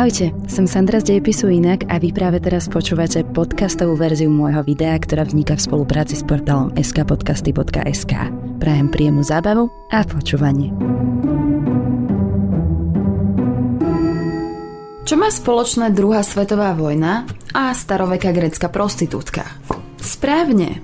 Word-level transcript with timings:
Ahojte, 0.00 0.32
som 0.48 0.64
Sandra 0.64 0.96
z 0.96 1.12
Dejepisu 1.12 1.52
Inak 1.52 1.84
a 1.92 2.00
vy 2.00 2.08
práve 2.08 2.40
teraz 2.40 2.72
počúvate 2.72 3.20
podcastovú 3.20 4.00
verziu 4.00 4.32
môjho 4.32 4.64
videa, 4.64 4.96
ktorá 4.96 5.28
vzniká 5.28 5.60
v 5.60 5.68
spolupráci 5.68 6.16
s 6.16 6.24
portálom 6.24 6.72
skpodcasty.sk. 6.72 8.32
Prajem 8.56 8.88
príjemnú 8.88 9.20
zábavu 9.20 9.68
a 9.92 10.00
počúvanie. 10.08 10.72
Čo 15.04 15.20
má 15.20 15.28
spoločné 15.28 15.92
druhá 15.92 16.24
svetová 16.24 16.72
vojna 16.72 17.28
a 17.52 17.68
staroveká 17.76 18.32
grecká 18.32 18.72
prostitútka? 18.72 19.44
Správne, 20.00 20.80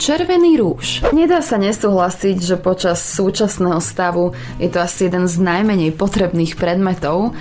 Červený 0.00 0.56
rúž. 0.56 1.04
Nedá 1.12 1.44
sa 1.44 1.60
nesúhlasiť, 1.60 2.40
že 2.40 2.56
počas 2.56 3.04
súčasného 3.04 3.84
stavu 3.84 4.32
je 4.56 4.72
to 4.72 4.80
asi 4.80 5.10
jeden 5.10 5.28
z 5.28 5.36
najmenej 5.36 5.92
potrebných 5.92 6.56
predmetov 6.56 7.36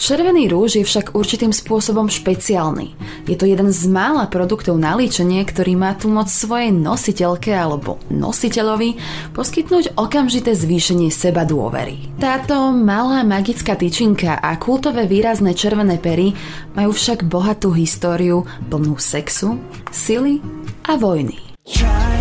Červený 0.00 0.48
rúž 0.48 0.80
je 0.80 0.84
však 0.88 1.12
určitým 1.12 1.52
spôsobom 1.52 2.08
špeciálny. 2.08 2.96
Je 3.28 3.36
to 3.36 3.44
jeden 3.44 3.68
z 3.68 3.84
mála 3.84 4.32
produktov 4.32 4.80
na 4.80 4.96
líčenie, 4.96 5.44
ktorý 5.44 5.76
má 5.76 5.92
tu 5.92 6.08
moc 6.08 6.32
svojej 6.32 6.72
nositeľke 6.72 7.52
alebo 7.52 8.00
nositeľovi 8.08 8.96
poskytnúť 9.36 10.00
okamžité 10.00 10.56
zvýšenie 10.56 11.12
seba 11.12 11.44
dôvery. 11.44 12.08
Táto 12.16 12.72
malá 12.72 13.20
magická 13.28 13.76
tyčinka 13.76 14.40
a 14.40 14.56
kultové 14.56 15.04
výrazné 15.04 15.52
červené 15.52 16.00
pery 16.00 16.32
majú 16.72 16.96
však 16.96 17.28
bohatú 17.28 17.68
históriu 17.76 18.48
plnú 18.72 18.96
sexu, 18.96 19.60
sily 19.92 20.40
a 20.88 20.96
vojny. 20.96 21.36
Try 21.68 22.16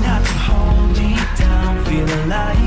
not 0.00 0.24
to 0.24 0.36
hold 0.48 0.96
me 0.96 1.12
down, 1.36 1.76
feel 1.84 2.08
alive 2.24 2.61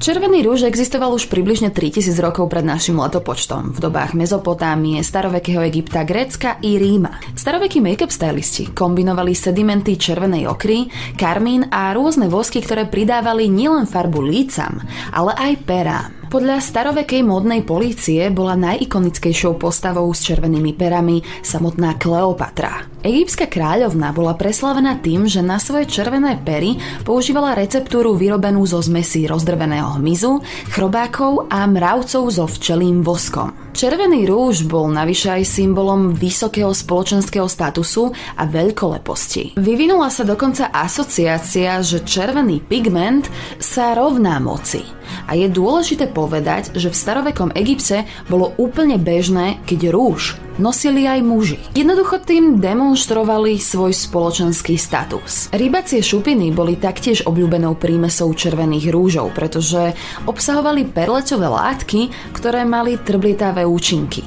Červený 0.00 0.48
rúž 0.48 0.64
existoval 0.64 1.12
už 1.12 1.28
približne 1.28 1.68
3000 1.68 2.16
rokov 2.24 2.48
pred 2.48 2.64
našim 2.64 2.96
letopočtom, 2.96 3.76
v 3.76 3.84
dobách 3.84 4.16
Mezopotámie, 4.16 4.96
starovekého 5.04 5.60
Egypta, 5.60 6.08
Grécka 6.08 6.56
i 6.64 6.80
Ríma. 6.80 7.20
Starovekí 7.36 7.84
make-up 7.84 8.08
stylisti 8.08 8.72
kombinovali 8.72 9.36
sedimenty 9.36 10.00
červenej 10.00 10.48
okry, 10.48 10.88
karmín 11.20 11.68
a 11.68 11.92
rôzne 11.92 12.32
vosky, 12.32 12.64
ktoré 12.64 12.88
pridávali 12.88 13.52
nielen 13.52 13.84
farbu 13.84 14.24
lícam, 14.24 14.80
ale 15.12 15.36
aj 15.36 15.52
perám. 15.68 16.19
Podľa 16.30 16.62
starovekej 16.62 17.26
modnej 17.26 17.66
polície 17.66 18.22
bola 18.30 18.54
najikonickejšou 18.54 19.58
postavou 19.58 20.06
s 20.14 20.22
červenými 20.22 20.78
perami 20.78 21.18
samotná 21.42 21.98
Kleopatra. 21.98 22.86
Egyptská 23.02 23.50
kráľovna 23.50 24.14
bola 24.14 24.38
preslavená 24.38 25.02
tým, 25.02 25.26
že 25.26 25.42
na 25.42 25.58
svoje 25.58 25.90
červené 25.90 26.38
pery 26.38 26.78
používala 27.02 27.58
receptúru 27.58 28.14
vyrobenú 28.14 28.62
zo 28.62 28.78
zmesí 28.78 29.26
rozdrveného 29.26 29.98
hmyzu, 29.98 30.38
chrobákov 30.70 31.50
a 31.50 31.66
mravcov 31.66 32.22
so 32.30 32.46
včelým 32.46 33.02
voskom. 33.02 33.50
Červený 33.70 34.26
rúž 34.26 34.66
bol 34.66 34.90
navyše 34.90 35.30
aj 35.30 35.46
symbolom 35.46 36.10
vysokého 36.10 36.74
spoločenského 36.74 37.46
statusu 37.46 38.10
a 38.34 38.42
veľkoleposti. 38.42 39.54
Vyvinula 39.62 40.10
sa 40.10 40.26
dokonca 40.26 40.74
asociácia, 40.74 41.78
že 41.78 42.02
červený 42.02 42.66
pigment 42.66 43.30
sa 43.62 43.94
rovná 43.94 44.42
moci. 44.42 44.82
A 45.30 45.38
je 45.38 45.46
dôležité 45.46 46.10
povedať, 46.10 46.74
že 46.74 46.90
v 46.90 46.98
starovekom 46.98 47.54
Egypte 47.54 48.06
bolo 48.26 48.54
úplne 48.58 48.98
bežné, 48.98 49.62
keď 49.66 49.94
rúž 49.94 50.38
nosili 50.60 51.08
aj 51.08 51.24
muži. 51.24 51.58
Jednoducho 51.72 52.20
tým 52.20 52.60
demonstrovali 52.60 53.56
svoj 53.56 53.96
spoločenský 53.96 54.76
status. 54.76 55.48
Rybacie 55.56 56.04
šupiny 56.04 56.52
boli 56.52 56.76
taktiež 56.76 57.24
obľúbenou 57.24 57.80
prímesou 57.80 58.28
červených 58.36 58.92
rúžov, 58.92 59.32
pretože 59.32 59.96
obsahovali 60.28 60.84
perleťové 60.84 61.48
látky, 61.48 62.12
ktoré 62.36 62.68
mali 62.68 63.00
trblietavé 63.00 63.59
účinky. 63.64 64.22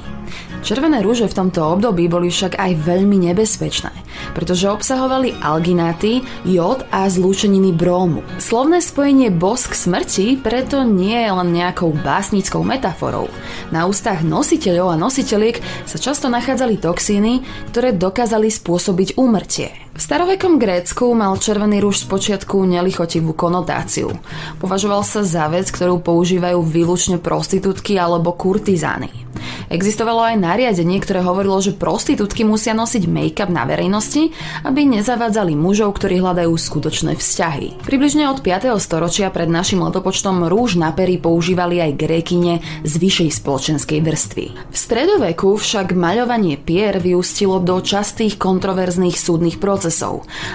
Červené 0.64 1.04
rúže 1.04 1.28
v 1.28 1.36
tomto 1.44 1.60
období 1.60 2.08
boli 2.08 2.32
však 2.32 2.56
aj 2.56 2.88
veľmi 2.88 3.20
nebezpečné, 3.28 3.92
pretože 4.32 4.64
obsahovali 4.64 5.36
algináty, 5.44 6.24
jód 6.48 6.88
a 6.88 7.04
zlúčeniny 7.04 7.76
brómu. 7.76 8.24
Slovné 8.40 8.80
spojenie 8.80 9.28
bosk 9.28 9.76
smrti 9.76 10.40
preto 10.40 10.80
nie 10.80 11.20
je 11.20 11.30
len 11.36 11.52
nejakou 11.52 11.92
básnickou 11.92 12.64
metaforou. 12.64 13.28
Na 13.68 13.84
ústach 13.84 14.24
nositeľov 14.24 14.96
a 14.96 15.00
nositeľiek 15.04 15.60
sa 15.84 16.00
často 16.00 16.32
nachádzali 16.32 16.80
toxíny, 16.80 17.44
ktoré 17.68 17.92
dokázali 17.92 18.48
spôsobiť 18.48 19.20
úmrtie. 19.20 19.83
V 19.94 20.02
starovekom 20.02 20.58
Grécku 20.58 21.14
mal 21.14 21.38
červený 21.38 21.78
rúž 21.78 22.02
spočiatku 22.02 22.66
nelichotivú 22.66 23.30
konotáciu. 23.30 24.10
Považoval 24.58 25.06
sa 25.06 25.22
za 25.22 25.46
vec, 25.46 25.70
ktorú 25.70 26.02
používajú 26.02 26.66
výlučne 26.66 27.22
prostitútky 27.22 27.94
alebo 27.94 28.34
kurtizány. 28.34 29.24
Existovalo 29.68 30.22
aj 30.22 30.40
nariadenie, 30.40 31.00
ktoré 31.00 31.24
hovorilo, 31.24 31.58
že 31.58 31.74
prostitútky 31.74 32.44
musia 32.46 32.76
nosiť 32.76 33.04
make-up 33.08 33.50
na 33.50 33.64
verejnosti, 33.64 34.30
aby 34.62 34.86
nezavádzali 34.86 35.56
mužov, 35.56 35.96
ktorí 35.98 36.20
hľadajú 36.20 36.52
skutočné 36.52 37.16
vzťahy. 37.16 37.82
Približne 37.84 38.28
od 38.30 38.44
5. 38.44 38.76
storočia 38.80 39.28
pred 39.32 39.48
našim 39.50 39.82
letopočtom 39.82 40.46
rúž 40.48 40.76
na 40.78 40.92
pery 40.92 41.16
používali 41.18 41.80
aj 41.80 41.92
grékyne 41.96 42.60
z 42.84 42.92
vyššej 42.98 43.30
spoločenskej 43.40 43.98
vrstvy. 44.04 44.46
V 44.70 44.76
stredoveku 44.76 45.56
však 45.56 45.96
maľovanie 45.96 46.60
pier 46.60 47.00
vyústilo 47.00 47.58
do 47.60 47.80
častých 47.80 48.36
kontroverzných 48.36 49.16
súdnych 49.16 49.58
procesov. 49.58 49.83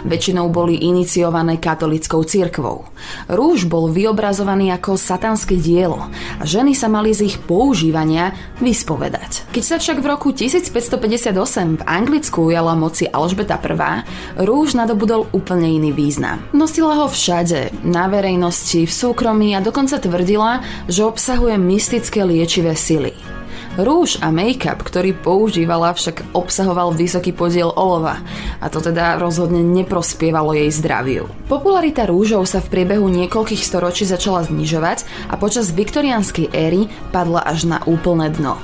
Väčšinou 0.05 0.49
boli 0.49 0.79
iniciované 0.79 1.59
katolickou 1.59 2.23
cirkvou. 2.23 2.87
Rúž 3.29 3.65
bol 3.65 3.91
vyobrazovaný 3.91 4.73
ako 4.75 4.95
satanské 4.95 5.57
dielo 5.57 6.09
a 6.39 6.43
ženy 6.45 6.73
sa 6.73 6.87
mali 6.87 7.13
z 7.13 7.33
ich 7.33 7.37
používania 7.41 8.33
vyspovedať. 8.63 9.49
Keď 9.51 9.63
sa 9.63 9.75
však 9.77 9.97
v 10.01 10.07
roku 10.07 10.29
1558 10.31 11.79
v 11.79 11.83
Anglicku 11.85 12.49
ujala 12.49 12.73
moci 12.77 13.05
Alžbeta 13.09 13.57
I, 13.59 14.03
rúž 14.41 14.73
nadobudol 14.75 15.27
úplne 15.31 15.69
iný 15.69 15.91
význam. 15.95 16.43
Nosila 16.53 16.95
ho 17.03 17.07
všade, 17.07 17.73
na 17.85 18.07
verejnosti, 18.11 18.85
v 18.85 18.93
súkromí 18.93 19.53
a 19.55 19.63
dokonca 19.63 19.97
tvrdila, 19.99 20.61
že 20.87 21.05
obsahuje 21.05 21.55
mystické 21.57 22.23
liečivé 22.23 22.75
sily. 22.75 23.38
Rúž 23.79 24.19
a 24.19 24.27
make-up, 24.27 24.83
ktorý 24.83 25.15
používala, 25.15 25.95
však 25.95 26.35
obsahoval 26.35 26.91
vysoký 26.91 27.31
podiel 27.31 27.71
olova 27.71 28.19
a 28.59 28.67
to 28.67 28.83
teda 28.83 29.15
rozhodne 29.15 29.63
neprospievalo 29.63 30.51
jej 30.51 30.67
zdraviu. 30.67 31.31
Popularita 31.47 32.03
rúžov 32.03 32.43
sa 32.43 32.59
v 32.59 32.75
priebehu 32.75 33.07
niekoľkých 33.07 33.63
storočí 33.63 34.03
začala 34.03 34.43
znižovať 34.43 35.31
a 35.31 35.39
počas 35.39 35.71
viktoriánskej 35.71 36.51
éry 36.51 36.91
padla 37.15 37.39
až 37.47 37.71
na 37.71 37.79
úplné 37.87 38.27
dno. 38.35 38.59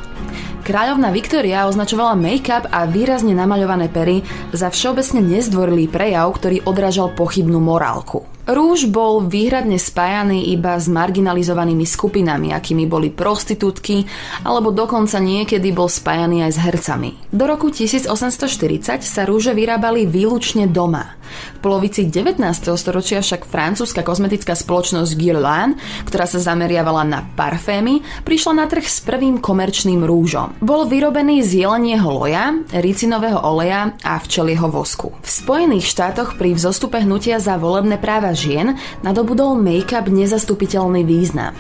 Kráľovna 0.68 1.16
Viktória 1.16 1.64
označovala 1.64 2.20
make-up 2.20 2.68
a 2.68 2.84
výrazne 2.84 3.32
namaľované 3.32 3.88
pery 3.88 4.20
za 4.52 4.68
všeobecne 4.68 5.24
nezdvorilý 5.24 5.88
prejav, 5.88 6.28
ktorý 6.36 6.66
odrážal 6.68 7.14
pochybnú 7.16 7.64
morálku. 7.64 8.35
Rúž 8.46 8.86
bol 8.86 9.26
výhradne 9.26 9.82
spájaný 9.82 10.54
iba 10.54 10.78
s 10.78 10.86
marginalizovanými 10.86 11.82
skupinami, 11.82 12.54
akými 12.54 12.86
boli 12.86 13.10
prostitútky, 13.10 14.06
alebo 14.46 14.70
dokonca 14.70 15.18
niekedy 15.18 15.74
bol 15.74 15.90
spájaný 15.90 16.46
aj 16.46 16.52
s 16.54 16.60
hercami. 16.62 17.10
Do 17.34 17.50
roku 17.50 17.74
1840 17.74 19.02
sa 19.02 19.26
rúže 19.26 19.58
vyrábali 19.58 20.06
výlučne 20.06 20.70
doma. 20.70 21.18
V 21.58 21.60
polovici 21.66 22.06
19. 22.06 22.38
storočia 22.78 23.18
však 23.26 23.50
francúzska 23.50 24.06
kozmetická 24.06 24.54
spoločnosť 24.54 25.18
Guerlain, 25.18 25.74
ktorá 26.06 26.30
sa 26.30 26.38
zameriavala 26.38 27.02
na 27.02 27.26
parfémy, 27.26 28.06
prišla 28.22 28.54
na 28.62 28.66
trh 28.70 28.86
s 28.86 29.02
prvým 29.02 29.42
komerčným 29.42 30.06
rúžom. 30.06 30.54
Bol 30.62 30.86
vyrobený 30.86 31.42
z 31.42 31.66
jelenieho 31.66 32.06
loja, 32.14 32.54
ricinového 32.70 33.42
oleja 33.42 33.98
a 34.06 34.22
včelieho 34.22 34.70
vosku. 34.70 35.18
V 35.26 35.30
Spojených 35.30 35.90
štátoch 35.90 36.38
pri 36.38 36.54
vzostupe 36.54 37.02
hnutia 37.02 37.42
za 37.42 37.58
volebné 37.58 37.98
práva 37.98 38.35
žien 38.36 38.76
nadobudol 39.02 39.56
make-up 39.58 40.12
nezastupiteľný 40.12 41.08
význam. 41.08 41.56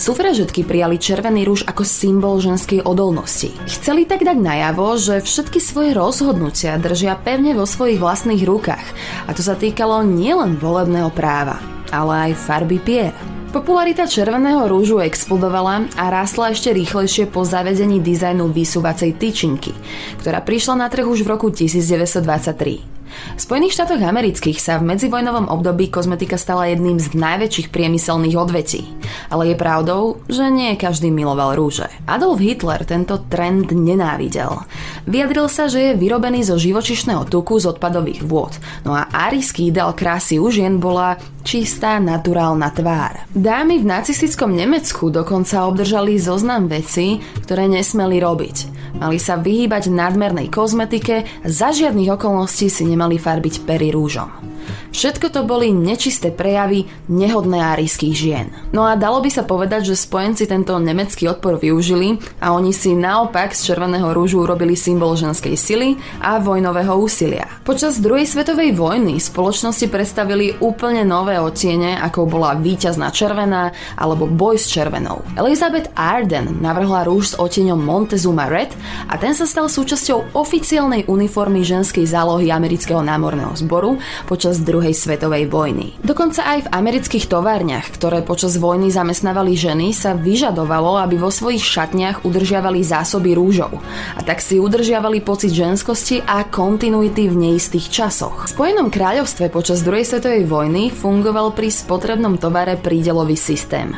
Sufražetky 0.00 0.66
prijali 0.66 0.98
červený 0.98 1.46
rúž 1.46 1.62
ako 1.68 1.86
symbol 1.86 2.42
ženskej 2.42 2.82
odolnosti. 2.82 3.54
Chceli 3.68 4.08
tak 4.08 4.26
dať 4.26 4.40
najavo, 4.40 4.98
že 4.98 5.22
všetky 5.22 5.62
svoje 5.62 5.94
rozhodnutia 5.94 6.80
držia 6.80 7.14
pevne 7.20 7.54
vo 7.54 7.68
svojich 7.68 8.02
vlastných 8.02 8.42
rukách 8.42 8.86
a 9.28 9.30
to 9.36 9.44
sa 9.44 9.54
týkalo 9.54 10.02
nielen 10.02 10.58
volebného 10.58 11.12
práva, 11.14 11.62
ale 11.94 12.32
aj 12.32 12.40
farby 12.42 12.80
pier. 12.80 13.14
Popularita 13.54 14.10
červeného 14.10 14.66
rúžu 14.66 14.98
explodovala 14.98 15.86
a 15.94 16.10
rástla 16.10 16.50
ešte 16.50 16.74
rýchlejšie 16.74 17.30
po 17.30 17.46
zavedení 17.46 18.02
dizajnu 18.02 18.50
vysúvacej 18.50 19.14
tyčinky, 19.14 19.70
ktorá 20.18 20.42
prišla 20.42 20.74
na 20.74 20.90
trh 20.90 21.06
už 21.06 21.22
v 21.22 21.38
roku 21.38 21.54
1923. 21.54 22.93
V 23.34 23.40
Spojených 23.40 23.74
štátoch 23.74 24.02
amerických 24.02 24.58
sa 24.58 24.78
v 24.78 24.90
medzivojnovom 24.94 25.50
období 25.50 25.90
kozmetika 25.90 26.38
stala 26.38 26.70
jedným 26.70 27.02
z 27.02 27.14
najväčších 27.14 27.68
priemyselných 27.74 28.38
odvetí. 28.38 28.86
Ale 29.30 29.52
je 29.52 29.56
pravdou, 29.58 30.22
že 30.30 30.46
nie 30.50 30.76
každý 30.78 31.10
miloval 31.10 31.58
rúže. 31.58 31.90
Adolf 32.06 32.38
Hitler 32.38 32.82
tento 32.86 33.22
trend 33.26 33.72
nenávidel. 33.74 34.64
Vyjadril 35.04 35.48
sa, 35.50 35.66
že 35.66 35.92
je 35.92 35.98
vyrobený 35.98 36.46
zo 36.46 36.56
živočišného 36.60 37.26
tuku 37.28 37.60
z 37.60 37.74
odpadových 37.74 38.22
vôd. 38.24 38.56
No 38.86 38.96
a 38.96 39.08
arijský 39.10 39.68
ideál 39.68 39.92
krásy 39.96 40.38
u 40.38 40.48
žien 40.48 40.80
bola 40.80 41.16
čistá 41.44 42.00
naturálna 42.00 42.72
tvár. 42.72 43.28
Dámy 43.36 43.84
v 43.84 43.86
nacistickom 43.86 44.56
Nemecku 44.56 45.12
dokonca 45.12 45.68
obdržali 45.68 46.16
zoznam 46.16 46.66
veci, 46.72 47.20
ktoré 47.44 47.68
nesmeli 47.68 48.16
robiť. 48.16 48.56
Mali 48.94 49.18
sa 49.18 49.34
vyhýbať 49.34 49.90
nadmernej 49.90 50.48
kozmetike, 50.48 51.26
za 51.42 51.74
žiadnych 51.74 52.14
okolností 52.14 52.70
si 52.70 52.86
nemali 52.86 53.18
farbiť 53.18 53.66
pery 53.66 53.90
rúžom. 53.90 54.54
Všetko 54.94 55.26
to 55.34 55.42
boli 55.42 55.74
nečisté 55.74 56.30
prejavy 56.30 56.86
nehodné 57.10 57.58
árijských 57.58 58.14
žien. 58.14 58.46
No 58.70 58.86
a 58.86 58.94
dalo 58.94 59.18
by 59.18 59.26
sa 59.26 59.42
povedať, 59.42 59.90
že 59.90 59.98
spojenci 59.98 60.46
tento 60.46 60.78
nemecký 60.78 61.26
odpor 61.26 61.58
využili 61.58 62.22
a 62.38 62.54
oni 62.54 62.70
si 62.70 62.94
naopak 62.94 63.52
z 63.58 63.74
červeného 63.74 64.14
rúžu 64.14 64.46
urobili 64.46 64.78
symbol 64.78 65.18
ženskej 65.18 65.58
sily 65.58 65.98
a 66.22 66.38
vojnového 66.38 66.94
úsilia. 66.94 67.50
Počas 67.66 67.98
druhej 67.98 68.22
svetovej 68.22 68.70
vojny 68.78 69.18
spoločnosti 69.18 69.90
predstavili 69.90 70.54
úplne 70.62 71.02
nové 71.02 71.42
odtiene, 71.42 71.98
ako 71.98 72.30
bola 72.30 72.54
víťazná 72.54 73.10
červená 73.10 73.74
alebo 73.98 74.30
boj 74.30 74.62
s 74.62 74.70
červenou. 74.70 75.26
Elizabeth 75.34 75.90
Arden 75.98 76.62
navrhla 76.62 77.02
rúž 77.02 77.34
s 77.34 77.38
odtieňom 77.42 77.82
Montezuma 77.82 78.46
Red 78.46 78.70
a 79.08 79.14
ten 79.16 79.32
sa 79.32 79.44
stal 79.48 79.70
súčasťou 79.70 80.36
oficiálnej 80.36 81.06
uniformy 81.08 81.64
ženskej 81.64 82.04
zálohy 82.08 82.50
amerického 82.50 83.00
námorného 83.00 83.52
zboru 83.56 84.00
počas 84.28 84.60
druhej 84.60 84.92
svetovej 84.92 85.48
vojny. 85.48 85.96
Dokonca 86.02 86.44
aj 86.44 86.58
v 86.66 86.72
amerických 86.72 87.26
továrniach, 87.30 87.88
ktoré 87.94 88.20
počas 88.20 88.56
vojny 88.60 88.90
zamestnávali 88.92 89.54
ženy, 89.56 89.96
sa 89.96 90.12
vyžadovalo, 90.12 91.00
aby 91.00 91.16
vo 91.16 91.32
svojich 91.32 91.62
šatniach 91.62 92.26
udržiavali 92.26 92.84
zásoby 92.84 93.32
rúžov. 93.32 93.80
A 94.16 94.20
tak 94.20 94.44
si 94.44 94.60
udržiavali 94.60 95.24
pocit 95.24 95.54
ženskosti 95.54 96.20
a 96.24 96.44
kontinuity 96.44 97.30
v 97.30 97.36
neistých 97.50 97.88
časoch. 97.88 98.50
V 98.50 98.52
Spojenom 98.52 98.92
kráľovstve 98.92 99.48
počas 99.48 99.80
druhej 99.86 100.04
svetovej 100.04 100.44
vojny 100.44 100.92
fungoval 100.92 101.56
pri 101.56 101.72
spotrebnom 101.72 102.36
tovare 102.36 102.76
prídelový 102.76 103.38
systém. 103.38 103.94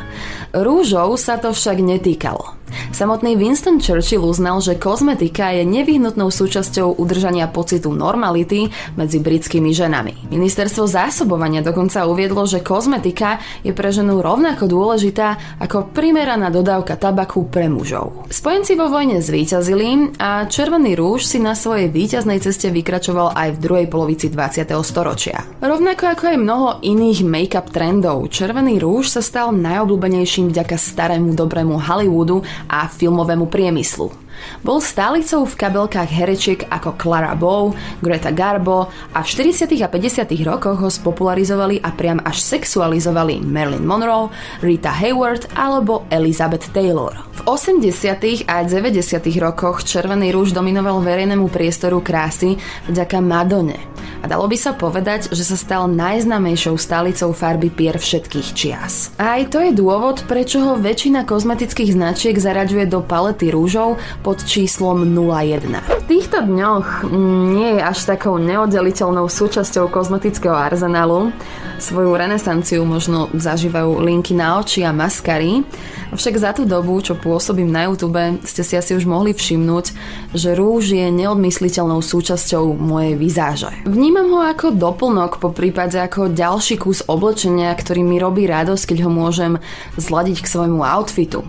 Rúžov 0.55 1.19
sa 1.19 1.35
to 1.35 1.51
však 1.51 1.83
netýkalo. 1.83 2.57
Samotný 2.91 3.39
Winston 3.39 3.79
Churchill 3.79 4.23
uznal, 4.23 4.59
že 4.59 4.76
kozmetika 4.77 5.51
je 5.51 5.65
nevyhnutnou 5.65 6.29
súčasťou 6.31 7.01
udržania 7.01 7.49
pocitu 7.49 7.91
normality 7.91 8.69
medzi 8.95 9.19
britskými 9.19 9.73
ženami. 9.73 10.29
Ministerstvo 10.31 10.87
zásobovania 10.87 11.65
dokonca 11.65 12.05
uviedlo, 12.05 12.45
že 12.45 12.63
kozmetika 12.63 13.41
je 13.65 13.73
pre 13.73 13.89
ženu 13.89 14.21
rovnako 14.21 14.69
dôležitá 14.69 15.59
ako 15.59 15.89
primeraná 15.91 16.53
dodávka 16.53 16.95
tabaku 16.95 17.49
pre 17.49 17.67
mužov. 17.67 18.29
Spojenci 18.29 18.77
vo 18.77 18.87
vojne 18.93 19.19
zvíťazili 19.19 20.19
a 20.21 20.45
červený 20.45 20.93
rúž 20.93 21.25
si 21.25 21.41
na 21.41 21.57
svojej 21.57 21.89
víťaznej 21.89 22.37
ceste 22.37 22.69
vykračoval 22.69 23.33
aj 23.33 23.57
v 23.57 23.61
druhej 23.61 23.87
polovici 23.89 24.29
20. 24.29 24.69
storočia. 24.85 25.41
Rovnako 25.59 26.03
ako 26.13 26.23
aj 26.29 26.37
mnoho 26.37 26.67
iných 26.85 27.25
make-up 27.25 27.73
trendov, 27.73 28.29
červený 28.29 28.77
rúž 28.77 29.09
sa 29.09 29.25
stal 29.25 29.49
najobľúbenejším 29.57 30.53
vďaka 30.53 30.77
starému 30.77 31.33
dobrému 31.33 31.81
Hollywoodu 31.81 32.45
a 32.69 32.85
filmovému 32.85 33.49
priemyslu. 33.49 34.26
Bol 34.61 34.81
stálicou 34.83 35.45
v 35.45 35.57
kabelkách 35.57 36.09
herečiek 36.09 36.65
ako 36.67 36.97
Clara 36.97 37.33
Bow, 37.37 37.73
Greta 38.01 38.33
Garbo 38.33 38.89
a 39.13 39.19
v 39.21 39.27
40. 39.27 39.69
a 39.81 39.87
50. 39.89 40.33
rokoch 40.45 40.77
ho 40.77 40.89
spopularizovali 40.89 41.81
a 41.81 41.93
priam 41.93 42.21
až 42.23 42.41
sexualizovali 42.41 43.43
Marilyn 43.43 43.85
Monroe, 43.85 44.33
Rita 44.63 44.91
Hayward 44.91 45.51
alebo 45.53 46.09
Elizabeth 46.09 46.69
Taylor. 46.73 47.13
V 47.37 47.39
80. 47.45 48.49
a 48.49 48.65
90. 48.65 48.97
rokoch 49.37 49.85
červený 49.85 50.33
rúž 50.33 50.51
dominoval 50.51 51.05
verejnému 51.05 51.47
priestoru 51.53 52.01
krásy 52.01 52.57
vďaka 52.89 53.21
Madone 53.21 53.97
a 54.21 54.25
dalo 54.25 54.49
by 54.49 54.57
sa 54.57 54.73
povedať, 54.73 55.29
že 55.31 55.43
sa 55.45 55.57
stal 55.57 55.89
najznamejšou 55.91 56.75
stálicou 56.79 57.33
farby 57.33 57.69
pier 57.69 57.97
všetkých 57.99 58.47
čias. 58.53 59.13
A 59.21 59.41
aj 59.41 59.53
to 59.53 59.59
je 59.61 59.71
dôvod, 59.75 60.25
prečo 60.25 60.61
ho 60.63 60.73
väčšina 60.79 61.23
kozmetických 61.27 61.93
značiek 61.93 62.35
zaraďuje 62.37 62.89
do 62.89 63.05
palety 63.05 63.53
rúžov 63.53 64.01
pod 64.25 64.41
číslom 64.43 65.05
01. 65.05 65.83
V 65.83 66.05
týchto 66.09 66.45
dňoch 66.45 67.05
mm, 67.05 67.43
nie 67.53 67.69
je 67.77 67.81
až 67.83 67.99
takou 68.07 68.41
neoddeliteľnou 68.41 69.29
súčasťou 69.29 69.91
kozmetického 69.91 70.55
arzenálu. 70.55 71.35
Svoju 71.77 72.17
renesanciu 72.17 72.81
možno 72.89 73.29
zažívajú 73.37 74.01
linky 74.01 74.33
na 74.33 74.57
oči 74.57 74.81
a 74.81 74.89
maskary, 74.89 75.61
avšak 76.09 76.35
za 76.39 76.51
tú 76.55 76.65
dobu, 76.65 76.97
čo 77.03 77.13
pôsobím 77.13 77.69
na 77.69 77.85
YouTube, 77.85 78.41
ste 78.41 78.65
si 78.65 78.73
asi 78.73 78.97
už 78.97 79.05
mohli 79.05 79.35
všimnúť, 79.35 79.85
že 80.33 80.57
rúž 80.57 80.95
je 80.95 81.05
neodmysliteľnou 81.11 82.01
súčasťou 82.01 82.73
mojej 82.73 83.13
vizáže. 83.19 83.69
V 83.85 83.95
Vnímam 84.07 84.39
ho 84.39 84.41
ako 84.47 84.71
doplnok, 84.71 85.35
po 85.35 85.51
prípade 85.51 85.99
ako 85.99 86.31
ďalší 86.31 86.79
kus 86.79 87.03
oblečenia, 87.11 87.75
ktorý 87.75 88.07
mi 88.07 88.23
robí 88.23 88.47
radosť, 88.47 88.95
keď 88.95 89.03
ho 89.03 89.11
môžem 89.11 89.59
zladiť 89.99 90.47
k 90.47 90.47
svojmu 90.47 90.79
outfitu. 90.79 91.43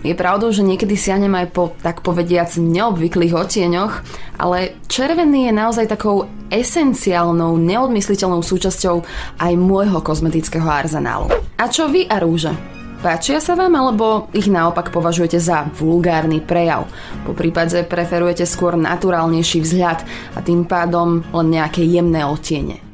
Je 0.00 0.16
pravdou, 0.16 0.48
že 0.48 0.64
niekedy 0.64 0.96
siahnem 0.96 1.36
aj 1.36 1.52
po, 1.52 1.76
tak 1.84 2.00
povediac, 2.00 2.48
neobvyklých 2.56 3.36
otieňoch, 3.36 3.92
ale 4.40 4.80
červený 4.88 5.52
je 5.52 5.60
naozaj 5.60 5.84
takou 5.84 6.24
esenciálnou, 6.48 7.60
neodmysliteľnou 7.60 8.40
súčasťou 8.40 9.04
aj 9.36 9.52
môjho 9.60 10.00
kozmetického 10.00 10.64
arzenálu. 10.64 11.28
A 11.60 11.68
čo 11.68 11.92
vy 11.92 12.08
a 12.08 12.24
rúže? 12.24 12.77
Páčia 12.98 13.38
sa 13.38 13.54
vám, 13.54 13.78
alebo 13.78 14.26
ich 14.34 14.50
naopak 14.50 14.90
považujete 14.90 15.38
za 15.38 15.70
vulgárny 15.70 16.42
prejav? 16.42 16.90
Po 17.22 17.30
prípade 17.30 17.86
preferujete 17.86 18.42
skôr 18.42 18.74
naturálnejší 18.74 19.62
vzhľad 19.62 20.02
a 20.34 20.42
tým 20.42 20.66
pádom 20.66 21.22
len 21.30 21.46
nejaké 21.46 21.86
jemné 21.86 22.26
odtiene. 22.26 22.87